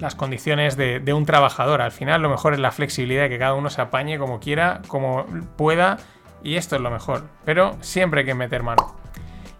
las 0.00 0.14
condiciones 0.14 0.76
de, 0.76 1.00
de, 1.00 1.14
un 1.14 1.24
trabajador. 1.24 1.80
Al 1.80 1.92
final, 1.92 2.20
lo 2.20 2.28
mejor 2.28 2.52
es 2.52 2.58
la 2.58 2.72
flexibilidad, 2.72 3.30
que 3.30 3.38
cada 3.38 3.54
uno 3.54 3.70
se 3.70 3.80
apañe 3.80 4.18
como 4.18 4.38
quiera, 4.38 4.82
como 4.86 5.24
pueda, 5.56 5.96
y 6.42 6.56
esto 6.56 6.76
es 6.76 6.82
lo 6.82 6.90
mejor. 6.90 7.24
Pero 7.44 7.76
siempre 7.80 8.20
hay 8.20 8.26
que 8.26 8.34
meter 8.34 8.62
mano. 8.62 8.96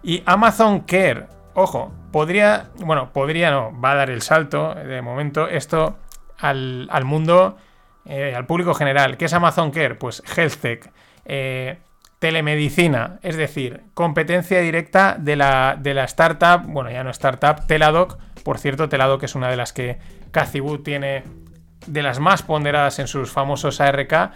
Y 0.03 0.23
Amazon 0.25 0.81
Care, 0.81 1.27
ojo, 1.53 1.91
podría, 2.11 2.69
bueno, 2.77 3.11
podría 3.11 3.51
no, 3.51 3.79
va 3.79 3.91
a 3.91 3.95
dar 3.95 4.09
el 4.09 4.21
salto 4.21 4.73
de 4.75 5.01
momento 5.01 5.47
esto 5.47 5.97
al, 6.37 6.87
al 6.91 7.05
mundo 7.05 7.57
eh, 8.05 8.33
al 8.35 8.45
público 8.47 8.73
general. 8.73 9.17
¿Qué 9.17 9.25
es 9.25 9.33
Amazon 9.33 9.69
Care? 9.69 9.93
Pues 9.93 10.23
Health 10.35 10.55
Tech, 10.61 10.91
eh, 11.25 11.77
telemedicina, 12.17 13.19
es 13.21 13.35
decir, 13.35 13.83
competencia 13.93 14.61
directa 14.61 15.15
de 15.19 15.35
la, 15.35 15.77
de 15.79 15.93
la 15.93 16.05
startup, 16.05 16.63
bueno, 16.65 16.89
ya 16.89 17.03
no 17.03 17.11
startup, 17.11 17.67
Teladoc. 17.67 18.17
Por 18.43 18.57
cierto, 18.57 18.89
Teladoc 18.89 19.21
es 19.23 19.35
una 19.35 19.49
de 19.49 19.57
las 19.57 19.73
que 19.73 19.99
Cathy 20.31 20.59
tiene 20.83 21.23
de 21.85 22.01
las 22.01 22.19
más 22.19 22.41
ponderadas 22.41 22.97
en 22.97 23.07
sus 23.07 23.31
famosos 23.31 23.79
ARK. 23.79 24.31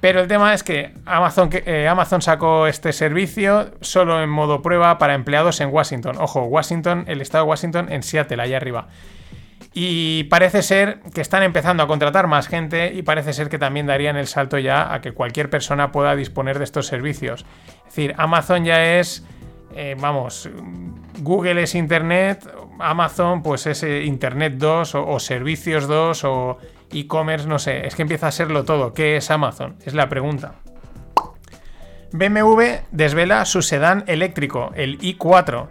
Pero 0.00 0.20
el 0.20 0.28
tema 0.28 0.54
es 0.54 0.62
que 0.62 0.92
Amazon, 1.06 1.50
eh, 1.52 1.88
Amazon, 1.88 2.22
sacó 2.22 2.66
este 2.66 2.92
servicio 2.92 3.72
solo 3.80 4.22
en 4.22 4.30
modo 4.30 4.62
prueba 4.62 4.96
para 4.98 5.14
empleados 5.14 5.60
en 5.60 5.70
Washington. 5.70 6.16
Ojo, 6.18 6.44
Washington, 6.44 7.04
el 7.08 7.20
estado 7.20 7.44
de 7.44 7.50
Washington 7.50 7.90
en 7.90 8.02
Seattle, 8.02 8.40
allá 8.40 8.58
arriba. 8.58 8.86
Y 9.74 10.24
parece 10.24 10.62
ser 10.62 11.00
que 11.14 11.20
están 11.20 11.42
empezando 11.42 11.82
a 11.82 11.86
contratar 11.86 12.26
más 12.26 12.48
gente 12.48 12.92
y 12.94 13.02
parece 13.02 13.32
ser 13.32 13.48
que 13.48 13.58
también 13.58 13.86
darían 13.86 14.16
el 14.16 14.26
salto 14.26 14.58
ya 14.58 14.92
a 14.92 15.00
que 15.00 15.12
cualquier 15.12 15.50
persona 15.50 15.92
pueda 15.92 16.16
disponer 16.16 16.58
de 16.58 16.64
estos 16.64 16.86
servicios. 16.86 17.44
Es 17.78 17.84
decir, 17.84 18.14
Amazon 18.18 18.64
ya 18.64 18.98
es, 18.98 19.24
eh, 19.74 19.96
vamos, 19.98 20.48
Google 21.20 21.62
es 21.62 21.74
Internet, 21.74 22.48
Amazon 22.78 23.42
pues 23.42 23.66
es 23.66 23.82
eh, 23.82 24.04
Internet 24.04 24.54
2 24.56 24.94
o, 24.94 25.18
Servicios 25.20 25.86
2 25.86 26.24
o 26.24 26.58
e-commerce, 26.90 27.46
no 27.46 27.58
sé, 27.58 27.86
es 27.86 27.94
que 27.94 28.02
empieza 28.02 28.28
a 28.28 28.32
serlo 28.32 28.64
todo. 28.64 28.94
¿Qué 28.94 29.16
es 29.16 29.30
Amazon? 29.30 29.76
Es 29.84 29.94
la 29.94 30.08
pregunta. 30.08 30.54
BMW 32.12 32.62
desvela 32.90 33.44
su 33.44 33.62
sedán 33.62 34.04
eléctrico, 34.06 34.72
el 34.74 34.98
i4 34.98 35.68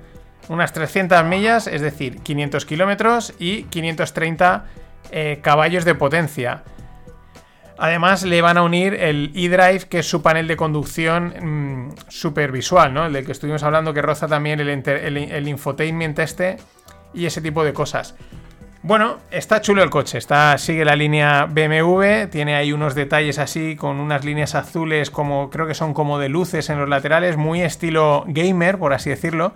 unas 0.49 0.73
300 0.73 1.25
millas, 1.25 1.67
es 1.67 1.81
decir, 1.81 2.19
500 2.21 2.65
kilómetros 2.65 3.33
y 3.39 3.63
530 3.63 4.65
eh, 5.11 5.39
caballos 5.41 5.85
de 5.85 5.95
potencia. 5.95 6.63
Además, 7.77 8.23
le 8.23 8.41
van 8.41 8.57
a 8.57 8.63
unir 8.63 8.95
el 8.95 9.31
eDrive, 9.35 9.87
que 9.87 9.99
es 9.99 10.09
su 10.09 10.23
panel 10.23 10.47
de 10.47 10.57
conducción 10.57 11.33
mmm, 11.39 11.95
super 12.07 12.51
visual, 12.51 12.93
¿no? 12.93 13.05
El 13.05 13.13
del 13.13 13.25
que 13.25 13.31
estuvimos 13.31 13.61
hablando, 13.61 13.93
que 13.93 14.01
roza 14.01 14.27
también 14.27 14.59
el, 14.59 14.69
el, 14.69 15.47
infotainment 15.47 16.17
este 16.17 16.57
y 17.13 17.25
ese 17.27 17.41
tipo 17.41 17.63
de 17.63 17.73
cosas. 17.73 18.15
Bueno, 18.87 19.17
está 19.31 19.59
chulo 19.59 19.83
el 19.83 19.89
coche, 19.89 20.17
está, 20.17 20.57
sigue 20.57 20.85
la 20.85 20.95
línea 20.95 21.43
BMW, 21.43 22.29
tiene 22.31 22.55
ahí 22.55 22.71
unos 22.71 22.95
detalles 22.95 23.37
así 23.37 23.75
con 23.75 23.99
unas 23.99 24.23
líneas 24.23 24.55
azules 24.55 25.11
como 25.11 25.49
creo 25.49 25.67
que 25.67 25.73
son 25.73 25.93
como 25.93 26.19
de 26.19 26.29
luces 26.29 26.69
en 26.69 26.79
los 26.79 26.87
laterales, 26.87 27.35
muy 27.35 27.63
estilo 27.63 28.23
gamer, 28.27 28.77
por 28.77 28.93
así 28.93 29.09
decirlo 29.09 29.51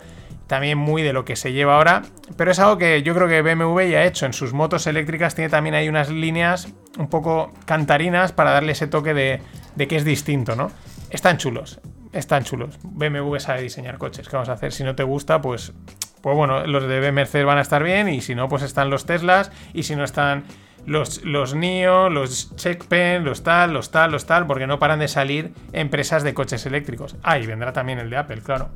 también 0.48 0.78
muy 0.78 1.02
de 1.02 1.14
lo 1.14 1.24
que 1.24 1.38
se 1.38 1.54
lleva 1.54 1.78
ahora, 1.78 2.02
pero 2.36 2.52
es 2.52 2.60
algo 2.60 2.78
que 2.78 3.04
yo 3.04 3.16
creo 3.16 3.30
que 3.30 3.42
BMW 3.42 3.84
ya 3.84 4.00
ha 4.00 4.06
hecho 4.06 4.26
en 4.26 4.34
sus 4.34 4.52
motos 4.52 4.86
eléctricas, 4.86 5.34
tiene 5.34 5.50
también 5.50 5.76
ahí 5.76 5.88
unas 5.88 6.10
líneas 6.10 6.68
un 7.00 7.08
poco 7.08 7.54
cantarinas 7.64 8.34
para 8.34 8.52
darle 8.52 8.74
ese 8.74 8.88
toque 8.88 9.14
de, 9.14 9.40
que 9.88 9.96
es 9.96 10.04
distinto, 10.04 10.58
¿no? 10.58 10.72
Están 11.10 11.38
chulos, 11.38 11.80
están 12.12 12.44
chulos. 12.44 12.80
BMW 12.84 13.38
sabe 13.38 13.62
diseñar 13.62 13.98
coches, 13.98 14.28
¿qué 14.28 14.36
vamos 14.36 14.50
a 14.50 14.54
hacer? 14.54 14.74
Si 14.74 14.84
no 14.84 14.94
te 14.94 15.04
gusta, 15.04 15.42
pues, 15.42 15.72
pues 16.22 16.36
bueno, 16.36 16.66
los 16.68 16.88
de 16.88 17.12
BMW 17.12 17.46
van 17.46 17.58
a 17.58 17.62
estar 17.62 17.84
bien 17.84 18.10
y 18.10 18.22
si 18.22 18.36
no, 18.36 18.48
pues 18.48 18.64
están 18.64 18.90
los 18.90 19.06
Teslas 19.06 19.52
y 19.74 19.84
si 19.84 19.96
no 19.96 20.04
están 20.04 20.44
los, 20.86 21.24
los 21.24 21.56
NIO, 21.56 22.10
los 22.10 22.56
Checkpen, 22.56 23.24
los 23.24 23.44
tal, 23.44 23.74
los 23.74 23.92
tal, 23.92 24.12
los 24.12 24.26
tal, 24.26 24.48
porque 24.48 24.68
no 24.68 24.80
paran 24.80 25.00
de 25.00 25.08
salir 25.08 25.54
empresas 25.74 26.24
de 26.24 26.34
coches 26.34 26.66
eléctricos. 26.66 27.16
Ah, 27.24 27.38
y 27.38 27.46
vendrá 27.46 27.74
también 27.74 28.00
el 28.00 28.10
de 28.10 28.18
Apple, 28.18 28.42
claro. 28.42 28.70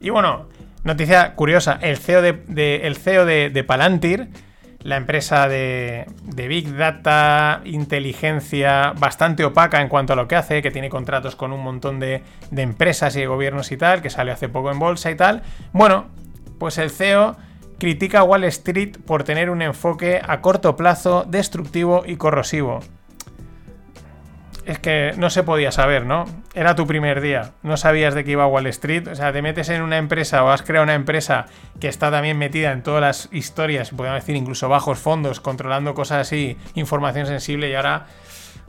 Y 0.00 0.10
bueno, 0.10 0.48
noticia 0.84 1.34
curiosa, 1.34 1.78
el 1.80 1.98
CEO 1.98 2.22
de, 2.22 2.80
el 2.84 2.96
CEO 2.96 3.24
de, 3.24 3.64
Palantir, 3.64 4.28
la 4.82 4.96
empresa 4.96 5.48
de, 5.48 6.06
Big 6.34 6.76
Data, 6.76 7.60
inteligencia 7.64 8.92
bastante 8.98 9.44
opaca 9.44 9.80
en 9.80 9.88
cuanto 9.88 10.12
a 10.12 10.16
lo 10.16 10.28
que 10.28 10.36
hace, 10.36 10.62
que 10.62 10.70
tiene 10.70 10.90
contratos 10.90 11.36
con 11.36 11.52
un 11.52 11.60
montón 11.60 12.00
de, 12.00 12.22
de 12.50 12.62
empresas 12.62 13.14
y 13.16 13.20
de 13.20 13.26
gobiernos 13.26 13.70
y 13.72 13.76
tal, 13.76 14.02
que 14.02 14.10
salió 14.10 14.32
hace 14.32 14.48
poco 14.48 14.70
en 14.70 14.78
bolsa 14.78 15.10
y 15.10 15.14
tal. 15.14 15.42
Bueno, 15.72 16.06
pues 16.58 16.78
el 16.78 16.90
CEO 16.90 17.36
critica 17.78 18.20
a 18.20 18.24
Wall 18.24 18.44
Street 18.44 18.98
por 19.04 19.24
tener 19.24 19.50
un 19.50 19.62
enfoque 19.62 20.20
a 20.24 20.40
corto 20.40 20.76
plazo, 20.76 21.24
destructivo 21.28 22.04
y 22.06 22.16
corrosivo 22.16 22.80
es 24.64 24.78
que 24.78 25.12
no 25.16 25.30
se 25.30 25.42
podía 25.42 25.72
saber, 25.72 26.06
¿no? 26.06 26.24
Era 26.54 26.74
tu 26.74 26.86
primer 26.86 27.20
día, 27.20 27.52
no 27.62 27.76
sabías 27.76 28.14
de 28.14 28.24
qué 28.24 28.32
iba 28.32 28.46
Wall 28.46 28.66
Street, 28.68 29.08
o 29.08 29.14
sea, 29.14 29.32
te 29.32 29.42
metes 29.42 29.68
en 29.68 29.82
una 29.82 29.98
empresa 29.98 30.44
o 30.44 30.50
has 30.50 30.62
creado 30.62 30.84
una 30.84 30.94
empresa 30.94 31.46
que 31.80 31.88
está 31.88 32.10
también 32.10 32.38
metida 32.38 32.72
en 32.72 32.82
todas 32.82 33.00
las 33.00 33.28
historias, 33.32 33.90
podemos 33.90 34.20
decir 34.20 34.36
incluso 34.36 34.68
bajos 34.68 34.98
fondos, 34.98 35.40
controlando 35.40 35.94
cosas 35.94 36.26
así, 36.26 36.56
información 36.74 37.26
sensible 37.26 37.70
y 37.70 37.74
ahora, 37.74 38.06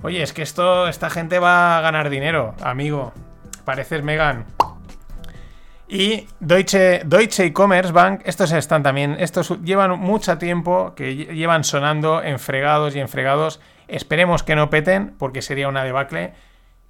oye, 0.02 0.24
es 0.24 0.34
que 0.34 0.42
esto, 0.42 0.88
esta 0.88 1.10
gente 1.10 1.40
va 1.40 1.78
a 1.78 1.82
ganar 1.82 2.10
dinero, 2.10 2.56
amigo, 2.62 3.14
pareces 3.66 4.04
Megan. 4.04 4.46
Y 5.88 6.28
Deutsche, 6.40 7.02
Deutsche 7.06 7.46
E-Commerce 7.46 7.92
Bank, 7.92 8.22
estos 8.26 8.52
están 8.52 8.82
también, 8.82 9.16
estos 9.20 9.62
llevan 9.64 10.00
mucho 10.00 10.40
tiempo 10.40 10.94
que 10.96 11.16
llevan 11.16 11.64
sonando 11.64 12.24
en 12.24 12.40
fregados 12.40 12.96
y 12.96 13.00
en 13.00 13.10
fregados 13.10 13.60
Esperemos 13.88 14.44
que 14.44 14.56
no 14.56 14.70
peten, 14.70 15.16
porque 15.18 15.42
sería 15.42 15.68
una 15.68 15.84
debacle. 15.84 16.34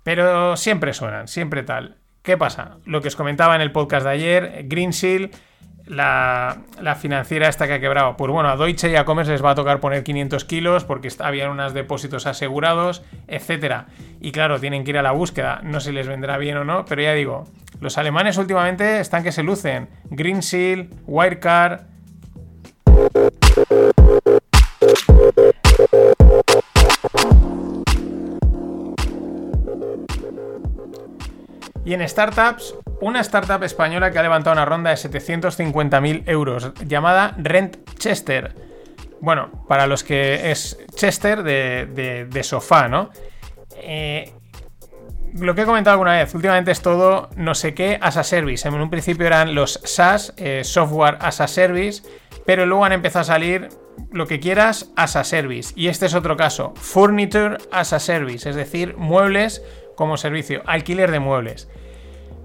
Pero 0.04 0.58
siempre 0.58 0.94
suenan, 0.94 1.28
siempre 1.28 1.64
tal. 1.64 1.98
¿Qué 2.22 2.38
pasa? 2.38 2.78
Lo 2.86 3.02
que 3.02 3.08
os 3.10 3.16
comentaba 3.16 3.56
en 3.56 3.62
el 3.62 3.72
podcast 3.72 4.06
de 4.06 4.12
ayer, 4.12 4.66
Greensill, 4.66 5.32
la, 5.86 6.62
la, 6.82 6.96
financiera 6.96 7.50
esta 7.50 7.68
que 7.68 7.74
ha 7.74 7.80
quebrado. 7.80 8.16
Pues 8.16 8.32
bueno, 8.32 8.50
a 8.50 8.56
Deutsche 8.56 8.90
y 8.90 8.96
a 8.96 9.06
Commerce 9.06 9.32
les 9.32 9.44
va 9.44 9.52
a 9.52 9.56
tocar 9.56 9.80
poner 9.80 10.04
500 10.04 10.46
kilos 10.46 10.84
porque 10.86 11.10
habían 11.20 11.50
unos 11.50 11.74
depósitos 11.74 12.26
asegurados, 12.26 13.04
etc. 13.28 13.84
Y 14.22 14.32
claro, 14.32 14.60
tienen 14.60 14.84
que 14.84 14.92
ir 14.92 14.98
a 14.98 15.02
la 15.02 15.12
búsqueda. 15.12 15.60
No 15.64 15.80
sé 15.80 15.90
si 15.90 15.96
les 15.96 16.08
vendrá 16.08 16.38
bien 16.38 16.58
o 16.58 16.64
no, 16.64 16.86
pero 16.86 17.02
ya 17.02 17.14
digo, 17.14 17.46
los 17.82 17.98
alemanes 17.98 18.38
últimamente 18.38 19.00
están 19.00 19.24
que 19.24 19.32
se 19.32 19.44
lucen. 19.44 19.90
Greensill, 20.10 20.90
Wirecard. 21.06 21.93
En 31.94 32.10
startups, 32.10 32.74
una 33.02 33.20
startup 33.20 33.62
española 33.64 34.10
que 34.10 34.18
ha 34.18 34.24
levantado 34.24 34.56
una 34.56 34.66
ronda 34.66 34.90
de 34.90 34.96
750.000 34.96 36.24
euros, 36.26 36.74
llamada 36.88 37.36
Rent 37.38 37.78
Chester. 38.00 38.56
Bueno, 39.22 39.52
para 39.68 39.86
los 39.86 40.04
que 40.04 40.50
es 40.50 40.80
Chester 40.96 41.44
de, 41.44 42.40
sofá, 42.42 42.88
¿no? 42.88 43.12
Eh, 43.76 44.34
lo 45.36 45.54
que 45.54 45.62
he 45.62 45.66
comentado 45.66 45.94
alguna 45.94 46.14
vez, 46.14 46.34
últimamente 46.34 46.72
es 46.72 46.82
todo 46.82 47.30
no 47.36 47.54
sé 47.54 47.76
qué 47.76 48.00
as 48.02 48.18
a 48.18 48.24
service. 48.24 48.68
En 48.68 48.74
un 48.74 48.90
principio 48.90 49.28
eran 49.28 49.54
los 49.54 49.80
SaaS, 49.84 50.34
eh, 50.38 50.64
Software 50.64 51.18
as 51.22 51.42
a 51.42 51.48
Service, 51.48 52.02
pero 52.44 52.66
luego 52.66 52.86
han 52.86 52.94
empezado 52.94 53.22
a 53.22 53.26
salir 53.26 53.70
lo 54.12 54.26
que 54.26 54.40
quieras 54.40 54.90
as 54.96 55.16
a 55.16 55.24
service. 55.24 55.74
Y 55.76 55.90
este 55.90 56.08
es 56.08 56.16
otro 56.16 56.38
caso, 56.38 56.74
Furniture 56.76 57.58
as 57.72 57.94
a 57.94 58.00
Service, 58.00 58.50
es 58.50 58.56
decir, 58.56 58.98
muebles 58.98 59.64
como 59.96 60.18
servicio, 60.18 60.64
alquiler 60.66 61.12
de 61.12 61.20
muebles. 61.20 61.70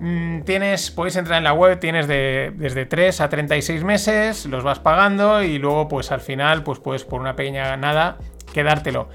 Mm, 0.01 0.43
tienes, 0.43 0.91
podéis 0.91 1.17
entrar 1.17 1.39
en 1.39 1.45
la 1.45 1.53
web, 1.53 1.81
tienes 1.81 2.07
de, 2.07 2.53
desde 2.57 2.87
3 2.87 3.21
a 3.21 3.29
36 3.29 3.83
meses, 3.83 4.47
los 4.47 4.63
vas 4.63 4.79
pagando 4.79 5.43
y 5.43 5.59
luego 5.59 5.89
pues 5.89 6.13
al 6.13 6.21
final 6.21 6.63
pues 6.63 6.79
puedes 6.79 7.05
por 7.05 7.21
una 7.21 7.35
pequeña 7.35 7.77
nada 7.77 8.19
quedártelo. 8.53 9.09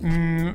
Mm, 0.00 0.50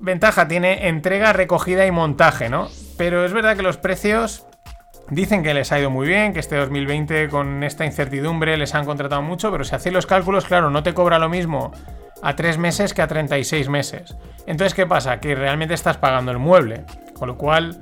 ventaja, 0.00 0.48
tiene 0.48 0.88
entrega, 0.88 1.32
recogida 1.32 1.86
y 1.86 1.92
montaje, 1.92 2.48
¿no? 2.48 2.68
Pero 2.96 3.24
es 3.24 3.32
verdad 3.32 3.56
que 3.56 3.62
los 3.62 3.76
precios 3.76 4.46
dicen 5.08 5.42
que 5.42 5.54
les 5.54 5.70
ha 5.70 5.78
ido 5.78 5.90
muy 5.90 6.06
bien, 6.06 6.32
que 6.32 6.40
este 6.40 6.56
2020 6.56 7.28
con 7.28 7.62
esta 7.62 7.84
incertidumbre 7.84 8.56
les 8.56 8.74
han 8.74 8.84
contratado 8.84 9.22
mucho, 9.22 9.52
pero 9.52 9.62
si 9.62 9.74
hacéis 9.74 9.94
los 9.94 10.06
cálculos, 10.06 10.46
claro, 10.46 10.70
no 10.70 10.82
te 10.82 10.94
cobra 10.94 11.18
lo 11.18 11.28
mismo 11.28 11.72
a 12.22 12.34
3 12.34 12.58
meses 12.58 12.94
que 12.94 13.02
a 13.02 13.06
36 13.06 13.68
meses. 13.68 14.16
Entonces, 14.46 14.74
¿qué 14.74 14.86
pasa? 14.86 15.20
Que 15.20 15.34
realmente 15.34 15.74
estás 15.74 15.96
pagando 15.96 16.32
el 16.32 16.38
mueble. 16.38 16.84
Con 17.14 17.28
lo 17.28 17.36
cual, 17.36 17.80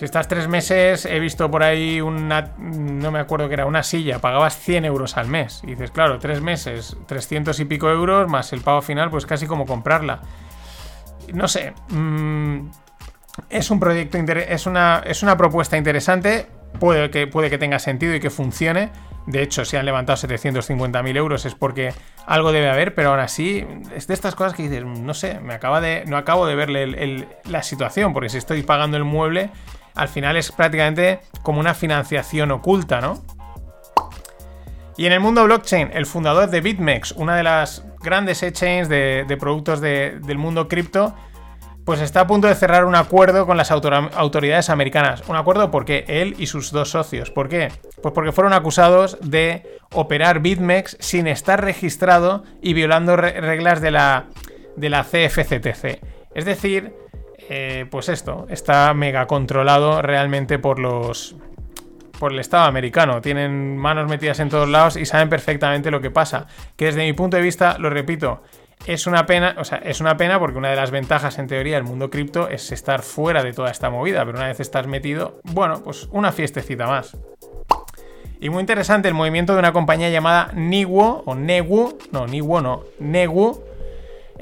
si 0.00 0.06
estás 0.06 0.28
3 0.28 0.48
meses, 0.48 1.04
he 1.04 1.20
visto 1.20 1.50
por 1.50 1.62
ahí 1.62 2.00
una, 2.00 2.54
no 2.56 3.10
me 3.10 3.18
acuerdo 3.18 3.48
que 3.48 3.52
era, 3.52 3.66
una 3.66 3.82
silla, 3.82 4.18
pagabas 4.18 4.58
100 4.58 4.86
euros 4.86 5.18
al 5.18 5.26
mes. 5.26 5.60
Y 5.62 5.72
dices, 5.72 5.90
claro, 5.90 6.18
3 6.18 6.40
meses, 6.40 6.96
300 7.04 7.60
y 7.60 7.66
pico 7.66 7.90
euros, 7.90 8.26
más 8.26 8.54
el 8.54 8.62
pago 8.62 8.80
final, 8.80 9.10
pues 9.10 9.26
casi 9.26 9.46
como 9.46 9.66
comprarla. 9.66 10.22
No 11.34 11.46
sé, 11.48 11.74
mm, 11.90 12.70
es 13.50 13.70
un 13.70 13.78
proyecto, 13.78 14.16
es 14.16 14.64
una, 14.64 15.02
es 15.04 15.22
una 15.22 15.36
propuesta 15.36 15.76
interesante, 15.76 16.46
puede 16.78 17.10
que, 17.10 17.26
puede 17.26 17.50
que 17.50 17.58
tenga 17.58 17.78
sentido 17.78 18.14
y 18.14 18.20
que 18.20 18.30
funcione, 18.30 18.90
de 19.26 19.42
hecho, 19.42 19.66
si 19.66 19.76
han 19.76 19.84
levantado 19.84 20.16
750.000 20.16 21.16
euros 21.18 21.44
es 21.44 21.54
porque 21.54 21.92
algo 22.26 22.52
debe 22.52 22.70
haber, 22.70 22.94
pero 22.94 23.10
aún 23.10 23.20
así 23.20 23.66
es 23.94 24.06
de 24.06 24.14
estas 24.14 24.34
cosas 24.34 24.54
que 24.54 24.62
dices, 24.62 24.82
no 24.82 25.12
sé, 25.12 25.40
me 25.40 25.52
acaba 25.52 25.82
de, 25.82 26.04
no 26.06 26.16
acabo 26.16 26.46
de 26.46 26.54
verle 26.54 27.28
la 27.44 27.62
situación, 27.62 28.14
porque 28.14 28.30
si 28.30 28.38
estoy 28.38 28.62
pagando 28.62 28.96
el 28.96 29.04
mueble, 29.04 29.50
al 29.94 30.08
final 30.08 30.36
es 30.36 30.52
prácticamente 30.52 31.20
como 31.42 31.60
una 31.60 31.74
financiación 31.74 32.50
oculta, 32.50 33.00
¿no? 33.00 33.22
Y 34.96 35.06
en 35.06 35.12
el 35.12 35.20
mundo 35.20 35.44
blockchain, 35.44 35.90
el 35.94 36.04
fundador 36.04 36.50
de 36.50 36.60
BitMEX, 36.60 37.12
una 37.12 37.34
de 37.34 37.42
las 37.42 37.84
grandes 38.02 38.42
exchanges 38.42 38.88
de, 38.88 39.24
de 39.26 39.36
productos 39.36 39.80
del 39.80 40.36
mundo 40.36 40.68
cripto, 40.68 41.14
pues 41.84 42.00
está 42.00 42.20
a 42.20 42.26
punto 42.26 42.46
de 42.46 42.54
cerrar 42.54 42.84
un 42.84 42.94
acuerdo 42.94 43.46
con 43.46 43.56
las 43.56 43.70
autoridades 43.70 44.70
americanas. 44.70 45.22
Un 45.28 45.36
acuerdo 45.36 45.70
porque 45.70 46.04
él 46.06 46.36
y 46.38 46.46
sus 46.46 46.70
dos 46.70 46.90
socios. 46.90 47.30
¿Por 47.30 47.48
qué? 47.48 47.72
Pues 48.02 48.14
porque 48.14 48.32
fueron 48.32 48.52
acusados 48.52 49.18
de 49.22 49.78
operar 49.92 50.40
BitMEX 50.40 50.96
sin 51.00 51.26
estar 51.26 51.64
registrado 51.64 52.44
y 52.60 52.74
violando 52.74 53.16
reglas 53.16 53.80
de 53.80 53.90
la, 53.90 54.26
de 54.76 54.90
la 54.90 55.02
CFCTC. 55.02 56.00
Es 56.34 56.44
decir, 56.44 56.94
eh, 57.52 57.84
pues 57.90 58.08
esto, 58.08 58.46
está 58.48 58.94
mega 58.94 59.26
controlado 59.26 60.02
realmente 60.02 60.60
por 60.60 60.78
los, 60.78 61.34
por 62.16 62.32
el 62.32 62.38
Estado 62.38 62.66
americano. 62.66 63.20
Tienen 63.20 63.76
manos 63.76 64.08
metidas 64.08 64.38
en 64.38 64.48
todos 64.48 64.68
lados 64.68 64.94
y 64.94 65.04
saben 65.04 65.28
perfectamente 65.28 65.90
lo 65.90 66.00
que 66.00 66.12
pasa. 66.12 66.46
Que 66.76 66.84
desde 66.84 67.04
mi 67.04 67.12
punto 67.12 67.36
de 67.36 67.42
vista, 67.42 67.76
lo 67.76 67.90
repito, 67.90 68.44
es 68.86 69.08
una 69.08 69.26
pena, 69.26 69.56
o 69.58 69.64
sea, 69.64 69.78
es 69.78 70.00
una 70.00 70.16
pena 70.16 70.38
porque 70.38 70.58
una 70.58 70.70
de 70.70 70.76
las 70.76 70.92
ventajas 70.92 71.40
en 71.40 71.48
teoría 71.48 71.74
del 71.74 71.82
mundo 71.82 72.08
cripto 72.08 72.48
es 72.48 72.70
estar 72.70 73.02
fuera 73.02 73.42
de 73.42 73.52
toda 73.52 73.72
esta 73.72 73.90
movida, 73.90 74.24
pero 74.24 74.38
una 74.38 74.46
vez 74.46 74.60
estás 74.60 74.86
metido, 74.86 75.40
bueno, 75.42 75.82
pues 75.82 76.08
una 76.12 76.30
fiestecita 76.30 76.86
más. 76.86 77.16
Y 78.40 78.48
muy 78.48 78.60
interesante 78.60 79.08
el 79.08 79.14
movimiento 79.14 79.54
de 79.54 79.58
una 79.58 79.72
compañía 79.72 80.08
llamada 80.08 80.52
Niwo, 80.54 81.24
o 81.26 81.34
Negu, 81.34 81.98
no, 82.12 82.28
Niwo 82.28 82.60
no, 82.60 82.84
Negu. 83.00 83.69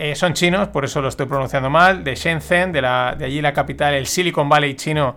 Eh, 0.00 0.14
son 0.14 0.33
chinos, 0.33 0.69
por 0.69 0.85
eso 0.85 1.02
lo 1.02 1.09
estoy 1.09 1.26
pronunciando 1.26 1.71
mal, 1.71 2.05
de 2.05 2.14
Shenzhen, 2.14 2.71
de, 2.71 2.81
la, 2.81 3.17
de 3.19 3.25
allí 3.25 3.40
la 3.43 3.52
capital, 3.52 3.95
el 3.95 4.07
Silicon 4.07 4.49
Valley 4.49 4.76
chino 4.76 5.17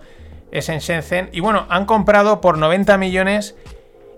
es 0.51 0.69
en 0.69 0.79
Shenzhen. 0.79 1.29
Y 1.31 1.39
bueno, 1.39 1.67
han 1.69 1.85
comprado 1.85 2.41
por 2.41 2.57
90 2.57 2.97
millones 2.97 3.55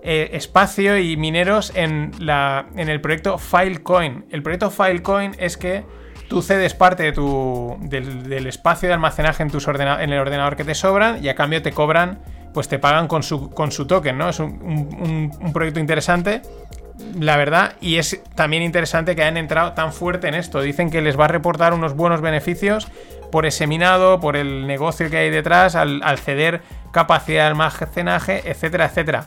eh, 0.02 0.30
espacio 0.32 0.96
y 0.96 1.18
mineros 1.18 1.70
en, 1.74 2.12
la, 2.18 2.64
en 2.76 2.88
el 2.88 3.02
proyecto 3.02 3.36
Filecoin. 3.36 4.24
El 4.30 4.42
proyecto 4.42 4.70
Filecoin 4.70 5.36
es 5.38 5.58
que 5.58 5.84
tú 6.30 6.40
cedes 6.40 6.72
parte 6.72 7.02
de 7.02 7.12
tu, 7.12 7.76
del, 7.82 8.46
espacio 8.46 8.88
de 8.88 8.94
almacenaje 8.94 9.42
en, 9.42 9.50
tus 9.50 9.68
en 9.68 10.12
el 10.14 10.18
ordenador 10.18 10.56
que 10.56 10.64
te 10.64 10.74
sobran 10.74 11.22
y 11.22 11.28
a 11.28 11.34
cambio 11.34 11.60
te 11.60 11.72
cobran, 11.72 12.22
pues 12.54 12.68
te 12.68 12.78
pagan 12.78 13.06
con 13.06 13.22
su, 13.22 13.50
con 13.50 13.70
su 13.70 13.86
token, 13.86 14.16
¿no? 14.16 14.30
Es 14.30 14.40
un, 14.40 15.30
un 15.38 15.52
proyecto 15.52 15.78
interesante 15.78 16.40
la 17.18 17.36
verdad, 17.36 17.74
y 17.80 17.96
es 17.96 18.20
también 18.34 18.62
interesante 18.62 19.16
que 19.16 19.22
hayan 19.22 19.36
entrado 19.36 19.72
tan 19.72 19.92
fuerte 19.92 20.28
en 20.28 20.34
esto. 20.34 20.60
Dicen 20.60 20.90
que 20.90 21.02
les 21.02 21.18
va 21.18 21.24
a 21.24 21.28
reportar 21.28 21.74
unos 21.74 21.94
buenos 21.94 22.20
beneficios 22.20 22.88
por 23.32 23.46
ese 23.46 23.66
minado, 23.66 24.20
por 24.20 24.36
el 24.36 24.66
negocio 24.66 25.10
que 25.10 25.16
hay 25.16 25.30
detrás, 25.30 25.74
al, 25.74 26.18
ceder 26.18 26.62
capacidad 26.92 27.42
de 27.42 27.48
almacenaje, 27.48 28.48
etcétera, 28.48 28.86
etcétera. 28.86 29.26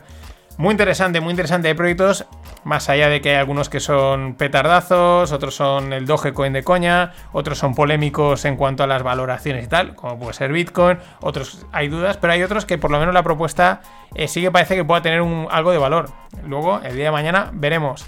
Muy 0.56 0.72
interesante, 0.72 1.20
muy 1.20 1.30
interesante. 1.30 1.68
Hay 1.68 1.74
proyectos, 1.74 2.24
más 2.64 2.88
allá 2.88 3.08
de 3.08 3.20
que 3.20 3.30
hay 3.30 3.36
algunos 3.36 3.68
que 3.68 3.80
son 3.80 4.34
petardazos, 4.34 5.32
otros 5.32 5.54
son 5.54 5.92
el 5.92 6.06
Dogecoin 6.06 6.52
de 6.52 6.64
coña, 6.64 7.12
otros 7.32 7.58
son 7.58 7.74
polémicos 7.74 8.44
en 8.44 8.56
cuanto 8.56 8.82
a 8.82 8.86
las 8.86 9.02
valoraciones 9.02 9.64
y 9.64 9.68
tal, 9.68 9.94
como 9.94 10.18
puede 10.18 10.34
ser 10.34 10.52
Bitcoin, 10.52 10.98
otros 11.20 11.66
hay 11.72 11.88
dudas, 11.88 12.16
pero 12.16 12.32
hay 12.32 12.42
otros 12.42 12.64
que 12.64 12.78
por 12.78 12.90
lo 12.90 12.98
menos 12.98 13.14
la 13.14 13.22
propuesta 13.22 13.80
eh, 14.14 14.28
sí 14.28 14.40
que 14.40 14.50
parece 14.50 14.76
que 14.76 14.84
pueda 14.84 15.02
tener 15.02 15.20
un, 15.20 15.46
algo 15.50 15.70
de 15.70 15.78
valor. 15.78 16.10
Luego, 16.44 16.80
el 16.82 16.94
día 16.94 17.06
de 17.06 17.10
mañana, 17.10 17.50
veremos. 17.52 18.06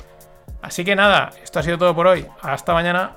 Así 0.63 0.85
que 0.85 0.95
nada, 0.95 1.31
esto 1.43 1.59
ha 1.59 1.63
sido 1.63 1.79
todo 1.79 1.95
por 1.95 2.07
hoy. 2.07 2.27
Hasta 2.43 2.73
mañana. 2.73 3.17